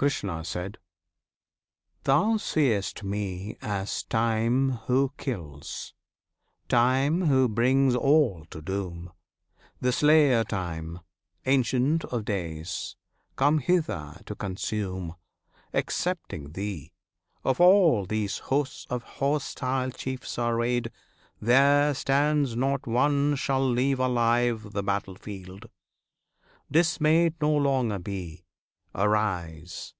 [0.00, 0.42] Krishna.
[2.04, 5.92] Thou seest Me as Time who kills,
[6.70, 9.12] Time who brings all to doom,
[9.78, 11.00] The Slayer Time,
[11.44, 12.96] Ancient of Days,
[13.36, 15.16] come hither to consume;
[15.74, 16.94] Excepting thee,
[17.44, 20.90] of all these hosts of hostile chiefs arrayed,
[21.42, 25.66] There stands not one shall leave alive the battlefield!
[26.70, 28.46] Dismayed No longer be!
[28.92, 29.94] Arise!